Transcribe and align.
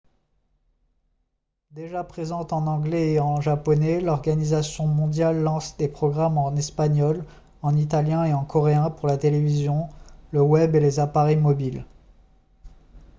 déjà 1.69 2.03
présente 2.03 2.53
en 2.53 2.65
anglais 2.65 3.11
et 3.11 3.19
en 3.19 3.39
japonais 3.39 4.01
l'organisation 4.01 4.87
mondiale 4.87 5.43
lance 5.43 5.77
des 5.77 5.87
programmes 5.87 6.39
en 6.39 6.55
espagnol 6.55 7.23
en 7.61 7.75
italien 7.77 8.23
et 8.25 8.33
en 8.33 8.43
coréen 8.43 8.89
pour 8.89 9.07
la 9.07 9.17
télévision 9.19 9.89
le 10.31 10.41
web 10.41 10.73
et 10.73 10.79
les 10.79 10.99
appareils 10.99 11.37
mobiles 11.37 11.85